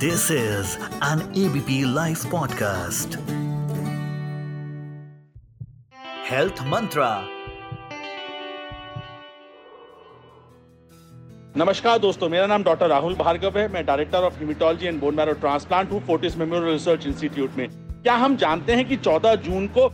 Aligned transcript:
This 0.00 0.30
is 0.30 0.78
an 1.02 1.20
ABP 1.32 1.84
Life 1.84 2.22
podcast. 2.24 3.16
Health 6.24 6.62
Mantra. 6.64 7.08
नमस्कार 11.56 11.98
दोस्तों, 11.98 12.28
मेरा 12.28 12.46
नाम 12.46 12.62
डॉक्टर 12.62 12.88
राहुल 12.88 13.14
भार्गव 13.14 13.58
है 13.58 13.68
मैं 13.72 13.84
director 13.86 14.24
of 14.24 14.38
hematology 14.38 14.86
and 14.86 15.00
bone 15.00 15.14
marrow 15.14 15.32
transplant 15.40 15.92
हूँ 15.92 16.00
फोर्टिस 16.06 16.36
मेमोरियल 16.36 16.72
रिसर्च 16.72 17.06
इंस्टीट्यूट 17.06 17.56
में 17.56 17.68
क्या 18.02 18.14
हम 18.16 18.36
जानते 18.36 18.76
हैं 18.76 18.88
कि 18.88 18.96
14 18.98 19.36
जून 19.44 19.66
को 19.76 19.88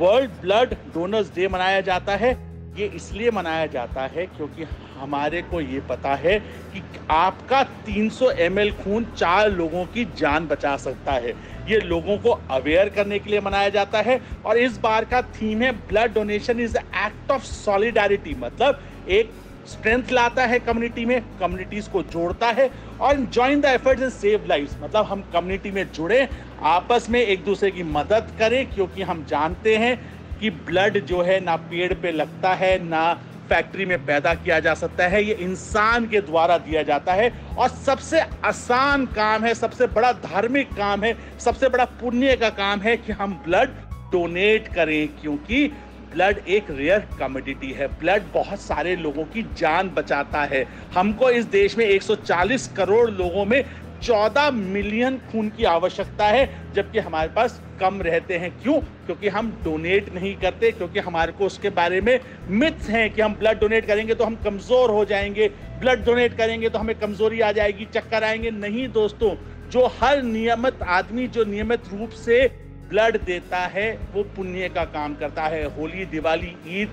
वर्ल्ड 0.00 0.40
ब्लड 0.40 0.74
डोनर्स 0.94 1.34
डे 1.34 1.48
मनाया 1.48 1.80
जाता 1.90 2.16
है 2.16 2.32
ये 2.78 2.86
इसलिए 2.96 3.30
मनाया 3.30 3.66
जाता 3.76 4.06
है 4.06 4.26
क्योंकि 4.26 4.64
हमारे 5.02 5.42
को 5.42 5.60
ये 5.60 5.80
पता 5.88 6.14
है 6.16 6.38
कि 6.72 6.82
आपका 7.10 7.62
300 7.84 8.30
ml 8.42 8.70
खून 8.82 9.04
चार 9.16 9.50
लोगों 9.52 9.84
की 9.86 10.04
जान 10.16 10.46
बचा 10.46 10.76
सकता 10.78 11.12
है। 11.14 11.34
ये 11.68 11.80
लोगों 11.80 12.16
को 12.18 12.30
अवेयर 12.50 12.88
करने 12.88 13.18
के 13.18 13.30
लिए 13.30 13.40
मनाया 13.40 13.68
जाता 13.68 14.00
है 14.00 14.20
और 14.46 14.58
इस 14.58 14.78
बार 14.78 15.04
का 15.04 15.22
थीम 15.36 15.62
है 15.62 15.72
blood 15.88 16.14
donation 16.14 16.60
is 16.60 16.76
act 16.76 17.30
of 17.30 17.44
solidarity 17.44 18.34
मतलब 18.38 18.80
एक 19.10 19.32
स्ट्रेंथ 19.68 20.10
लाता 20.12 20.44
है 20.46 20.58
कम्युनिटी 20.58 21.04
में 21.04 21.20
कम्युनिटीज 21.40 21.88
को 21.88 22.02
जोड़ता 22.04 22.50
है 22.50 22.70
और 23.00 23.20
join 23.26 23.60
the 23.60 23.64
efforts 23.64 24.02
in 24.02 24.10
save 24.10 24.46
life 24.48 24.82
मतलब 24.82 25.04
हम 25.06 25.20
कम्युनिटी 25.32 25.70
में 25.70 25.84
जुड़े, 25.92 26.28
आपस 26.62 27.06
में 27.10 27.20
एक 27.20 27.44
दूसरे 27.44 27.70
की 27.70 27.82
मदद 27.82 28.32
करें, 28.38 28.64
क्योंकि 28.74 29.02
हम 29.02 29.24
जानते 29.28 29.76
हैं 29.76 29.96
कि 30.40 30.50
ब्लड 30.50 30.98
जो 31.06 31.22
है 31.22 31.38
ना 31.40 31.56
पेड़ 31.70 31.92
पे 31.94 32.12
लगता 32.12 32.54
है, 32.54 32.78
ना 32.84 33.12
फैक्ट्री 33.48 33.84
में 33.84 34.06
पैदा 34.06 34.34
किया 34.34 34.60
जा 34.60 34.74
सकता 34.74 35.06
है, 35.06 35.24
ये 35.24 35.34
इंसान 35.34 36.06
के 36.06 36.20
द्वारा 36.20 36.58
दिया 36.58 36.82
जाता 36.82 37.12
है। 37.12 37.32
और 37.58 37.68
सबसे 37.68 38.20
आसान 38.44 39.06
काम 39.06 39.44
है, 39.44 39.54
सबसे 39.54 39.86
बड़ा 39.86 40.12
धार्मिक 40.12 40.72
काम 40.72 41.04
है, 41.04 41.16
सबसे 41.38 41.68
बड़ा 41.68 41.84
पुण्य 41.84 42.36
का 42.36 42.50
काम 42.50 42.80
है 42.80 42.96
कि 42.96 43.12
हम 43.12 43.42
ब्लड 43.48 43.68
डोनेट 44.12 44.68
करें, 44.68 45.08
क्योंकि 45.08 45.72
ब्लड 46.12 46.38
एक 46.48 46.66
रेयर 46.70 47.08
कमोडिटी 47.18 47.70
है। 47.72 47.86
ब्लड 47.86 48.22
बहुत 48.34 48.60
सारे 48.60 48.96
लोगों 48.96 49.24
की 49.24 49.42
जान 49.42 49.88
बचाता 49.88 50.42
है। 50.44 50.66
हमको 50.94 51.30
इस 51.30 51.44
देश 51.44 51.78
में 51.78 51.86
140 51.86 52.68
करोड़ 52.76 53.10
लोगों 53.10 53.44
में 53.44 53.64
14 54.02 54.50
मिलियन 54.50 55.18
खून 55.32 55.48
की 55.48 55.64
आवश्यकता 55.66 56.26
है, 56.26 56.48
जबकि 56.74 56.98
हमारे 57.00 57.28
पास 57.28 57.60
कम 57.80 58.00
रहते 58.02 58.36
हैं। 58.38 58.50
क्यों? 58.62 58.78
क्योंकि 59.06 59.28
हम 59.28 59.50
डोनेट 59.64 60.12
नहीं 60.14 60.34
करते, 60.36 60.70
क्योंकि 60.72 60.98
हमारे 61.00 61.32
को 61.32 61.46
उसके 61.46 61.70
बारे 61.70 62.00
में 62.00 62.18
मिथ्स 62.50 62.88
हैं 62.90 63.08
कि 63.10 63.22
हम 63.22 63.34
ब्लड 63.34 63.60
डोनेट 63.60 63.86
करेंगे 63.86 64.14
तो 64.14 64.24
हम 64.24 64.36
कमज़ोर 64.44 64.90
हो 64.90 65.04
जाएँगे। 65.04 65.48
ब्लड 65.80 66.04
डोनेट 66.04 66.36
करेंगे 66.36 66.68
तो 66.68 66.78
हमें 66.78 66.94
कमज़ोरी 66.98 67.40
आ 67.40 67.52
जाएगी, 67.52 67.84
चक्कर 67.94 68.24
आएँगे। 68.24 68.50
नहीं 68.50 68.88
दोस्तों, 68.90 69.34
जो 69.70 69.86
हर 70.00 70.22
नियमित 70.24 70.82
आदमी 70.90 71.26
जो 71.28 71.44
नियमित 71.44 71.88
रूप 71.92 72.10
से 72.18 72.46
ब्लड 72.90 73.16
देता 73.24 73.58
है, 73.66 73.90
वो 74.14 74.22
पुण्य 74.36 74.68
का 74.68 74.84
काम 74.86 75.14
करता 75.14 75.42
है। 75.44 75.64
होली, 75.76 76.04
दिवाली, 76.06 76.54
ईद 76.70 76.88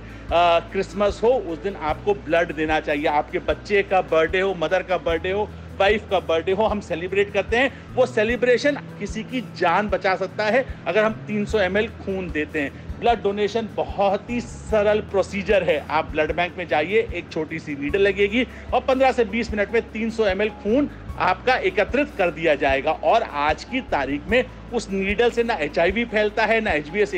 क्रिसमस 0.72 1.20
हो, 1.24 1.30
उस 1.30 1.58
दिन 1.60 1.76
आपको 1.76 2.14
ब्लड 2.16 2.54
देना 2.56 2.80
चाहिए। 2.80 3.06
आपके 3.08 3.40
बच्चे 3.42 3.82
का 3.84 4.02
बर्थडे 4.04 4.42
हो, 4.42 4.54
मदर 4.56 4.84
का 4.84 4.98
बर्थडे 5.00 5.32
हो 5.32 5.50
वाइफ 5.80 6.10
का 6.10 6.20
बर्थडे 6.20 6.52
हो, 6.52 6.64
हम 6.64 6.80
सेलिब्रेट 6.82 7.34
करते 7.34 7.58
हैं। 7.58 7.72
वो 7.96 8.06
सेलिब्रेशन 8.06 8.78
किसी 9.00 9.24
की 9.24 9.42
जान 9.58 9.90
बचा 9.90 10.16
सकता 10.16 10.46
है, 10.46 10.66
अगर 10.88 11.04
हम 11.04 11.14
300 11.28 11.60
ml 11.62 11.90
खून 11.98 12.30
देते 12.32 12.62
हैं। 12.62 12.88
ब्लड 13.00 13.22
डोनेशन 13.24 13.68
बहुत 13.76 14.30
ही 14.30 14.40
सरल 14.42 15.00
प्रोसीजर 15.02 15.64
है। 15.64 15.78
आप 15.90 16.06
ब्लड 16.06 16.36
बैंक 16.36 16.58
में 16.58 16.68
जाइए, 16.68 17.08
एक 17.14 17.32
छोटी 17.32 17.60
सी 17.60 17.76
नीडल 17.76 18.02
लगेगी 18.02 18.44
और 18.74 18.82
15 18.82 19.12
से 19.12 19.26
20 19.26 19.52
मिनट 19.54 19.74
में 19.74 19.82
300 19.92 20.26
ml 20.26 20.50
खून 20.64 20.90
आपका 21.20 21.56
एकत्रित 21.56 22.10
कर 22.18 22.32
दिया 22.32 22.56
जाएगा। 22.56 22.92
और 22.92 23.24
आज 23.24 23.64
की 23.64 23.82
तारीख 23.82 24.28
में 24.30 24.44
उस 24.74 24.90
नीडल 24.92 25.32
से 25.32 25.44
ना 25.44 25.54
एचआईवी 25.54 26.06
फैलता 26.06 26.46
है, 26.46 26.60
ना 26.62 26.72
H 26.72 26.90
B 26.90 27.00
S 27.00 27.14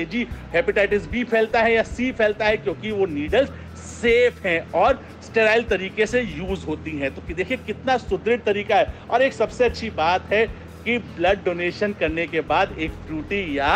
hepatitis 0.54 1.08
B 1.08 1.24
फैलता 1.24 1.62
है 1.62 1.74
या 1.74 1.84
सी 1.84 2.12
फैलता 2.12 2.46
है, 2.46 2.58
क्योंकि 2.58 2.92
वो 2.92 3.06
नीडल 3.06 3.46
सेफ़ 3.78 4.48
हैं। 4.48 4.72
और 4.72 5.04
स्टेराइल 5.32 5.64
तरीके 5.64 6.06
से 6.06 6.22
यूज़ 6.22 6.66
होती 6.66 6.92
हैं। 6.92 7.14
तो 7.16 7.22
कि 7.22 7.34
देखिए 7.34 7.58
कितना 7.58 7.98
सुदृढ़ 7.98 8.40
तरीका 8.40 8.76
है। 8.76 8.94
और 9.10 9.22
एक 9.22 9.34
सबसे 9.34 9.66
अच्छी 9.66 9.90
बात 9.90 10.32
है 10.34 10.46
कि 10.86 10.98
ब्लड 10.98 11.44
डोनेशन 11.46 11.94
करने 11.94 12.26
के 12.28 12.42
बाद 12.42 12.76
एक 12.80 12.92
फ्रूटी 12.92 13.58
या 13.58 13.68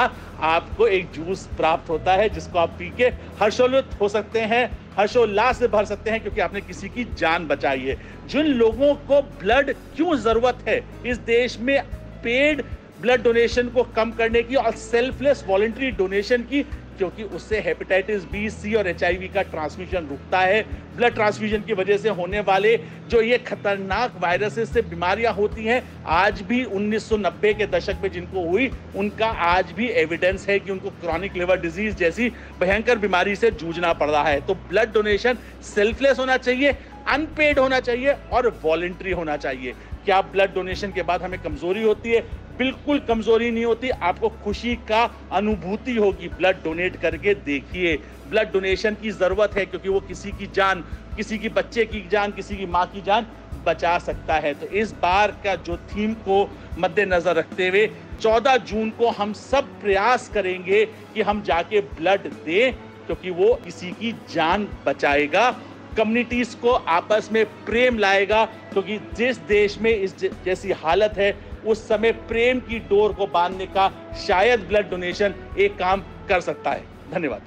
आपको 0.41 0.87
एक 0.87 1.11
जूस 1.11 1.45
प्राप्त 1.57 1.89
होता 1.89 2.13
है, 2.13 2.29
जिसको 2.29 2.59
आप 2.59 2.69
पी 2.69 2.89
के 2.97 3.05
हर्षोल्लित 3.41 3.99
हो 4.01 4.09
सकते 4.09 4.39
हैं, 4.39 4.77
हर्षोल्लास 4.97 5.59
से 5.59 5.67
भर 5.67 5.85
सकते 5.85 6.11
हैं, 6.11 6.21
क्योंकि 6.21 6.41
आपने 6.41 6.61
किसी 6.61 6.89
की 6.89 7.03
जान 7.03 7.47
बचाई 7.47 7.79
है। 7.79 7.97
जिन 8.27 8.45
लोगों 8.45 8.93
को 8.95 9.21
ब्लड 9.21 9.73
क्यों 9.95 10.15
ज़रूरत 10.15 10.57
है? 10.67 10.81
इस 11.05 11.17
देश 11.17 11.59
में 11.59 11.81
पेड 12.23 12.63
ब्लड 13.01 13.23
डोनेशन 13.23 13.69
को 13.69 13.83
कम 13.83 14.11
करने 14.11 14.41
की 14.43 14.55
और 14.55 14.71
सेल्फलेस 14.71 15.43
वॉलेंट्री 15.47 15.91
डोनेशन 15.91 16.41
की 16.41 16.65
क्योंकि 16.97 17.23
उससे 17.23 17.59
हेपेटाइटिस 17.59 18.23
बी 18.23 18.49
सी 18.49 18.73
और 18.75 18.87
एच 18.87 19.03
का 19.33 19.41
ट्रांसमिशन 19.41 20.07
रुकता 20.07 20.39
है। 20.39 20.61
ब्लड 20.95 21.13
ट्रांसफ्यूजन 21.13 21.61
की 21.61 21.73
वजह 21.73 21.97
से 21.97 22.09
होने 22.09 22.39
वाले 22.39 22.77
जो 23.09 23.21
ये 23.21 23.37
खतरनाक 23.37 24.13
वायरसेस 24.21 24.73
से 24.73 24.81
बीमारियाँ 24.81 25.33
होती 25.33 25.65
हैं, 25.65 25.81
आज 26.05 26.41
भी 26.41 26.63
1990 26.63 27.53
के 27.53 27.65
दशक 27.67 27.99
में 28.03 28.11
जिनको 28.11 28.47
हुई, 28.49 28.71
उनका 28.95 29.27
आज 29.27 29.71
भी 29.71 29.87
एविडेंस 29.95 30.47
है 30.49 30.59
कि 30.59 30.71
उनको 30.71 30.89
क्रॉनिक 30.89 31.35
लिवर 31.35 31.59
डिज़ीज़ 31.61 31.95
जैसी 31.95 32.29
भयंकर 32.59 32.97
बीमारी 32.97 33.35
से 33.35 33.51
जूझना 33.51 33.93
पड़ 33.93 34.09
रहा 34.09 34.23
है। 34.23 34.41
तो 34.41 34.55
ब्लड 34.69 34.93
डोनेशन 34.93 35.37
सेल्फलेस 35.63 36.19
होना 36.19 36.37
चाहिए 36.37 36.75
अनपेड 37.07 37.59
होना 37.59 37.79
चाहिए 37.79 38.15
और 38.31 38.47
वॉलेंट्री 38.63 39.11
होना 39.11 39.35
चाहिए। 39.37 39.73
क्या 40.05 40.21
ब्लड 40.21 40.53
डोनेशन 40.53 40.91
के 40.91 41.01
बाद 41.01 41.21
हमें 41.21 41.41
कमज़ोरी 41.41 41.83
होती 41.83 42.11
है? 42.11 42.23
बिल्कुल 42.57 42.99
कमज़ोरी 42.99 43.49
नहीं 43.51 43.65
होती, 43.65 43.89
आपको 43.89 44.29
खुशी 44.43 44.75
का 44.89 45.03
अनुभूति 45.31 45.95
होगी। 45.95 46.27
ब्लड 46.27 46.63
डोनेट 46.63 46.95
करके 46.95 47.33
देखिए। 47.35 47.95
ब्लड 48.29 48.51
डोनेशन 48.51 48.95
की 49.01 49.11
ज़रूरत 49.11 49.55
है, 49.57 49.65
क्योंकि 49.65 49.89
वो 49.89 49.99
किसी 49.99 50.31
की 50.31 50.47
जान, 50.55 50.83
किसी 51.17 51.37
की 51.37 51.49
बच्चे 51.49 51.85
की 51.85 52.07
जान, 52.11 52.31
किसी 52.31 52.55
की 52.57 52.65
माँ 52.65 52.85
की 52.85 53.01
जान 53.01 53.27
बचा 53.65 53.97
सकता 53.99 54.33
है। 54.35 54.53
तो 54.53 54.67
इस 54.67 54.91
बार 54.93 55.31
का 55.43 55.55
जो 55.57 55.77
थीम 55.89 56.13
को 56.13 56.49
मद्देनजर 56.79 57.35
रखते 57.35 57.67
हुए 57.67 57.87
14 58.21 58.57
जून 58.57 58.89
को 58.89 59.09
हम 59.09 59.33
सब 59.33 59.79
प्रयास 59.81 60.29
करेंगे 60.29 60.85
कि 60.85 61.21
हम 61.21 61.41
जाके 61.41 61.81
ब्लड 61.81 62.27
दें, 62.45 62.73
क्योंकि 63.05 63.29
वो 63.29 63.53
किसी 63.55 63.91
की 63.91 64.11
जान 64.33 64.67
बचाएगा। 64.85 65.49
कम्युनिटीज 65.97 66.53
को 66.55 66.71
आपस 66.71 67.29
में 67.31 67.45
प्रेम 67.65 67.97
लाएगा, 67.97 68.45
क्योंकि 68.45 68.97
जिस 69.17 69.37
देश 69.37 69.77
में 69.81 69.91
इस 69.91 70.15
जैसी 70.45 70.71
हालत 70.71 71.13
है 71.17 71.31
उस 71.67 71.87
समय 71.87 72.11
प्रेम 72.11 72.59
की 72.59 72.79
डोर 72.79 73.13
को 73.13 73.27
बांधने 73.27 73.65
का 73.65 73.91
शायद 74.27 74.59
ब्लड 74.59 74.89
डोनेशन 74.89 75.33
एक 75.59 75.77
काम 75.77 76.01
कर 76.29 76.41
सकता 76.41 76.71
है। 76.71 76.83
धन्यवाद। 77.11 77.41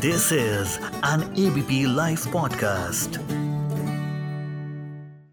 This 0.00 0.32
is 0.32 0.78
an 1.06 1.34
ABP 1.38 1.96
live 1.96 2.18
podcast 2.32 3.37